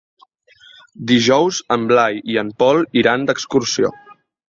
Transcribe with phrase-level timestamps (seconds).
[1.11, 3.97] Dijous en Blai i en Pol iran d'excursió.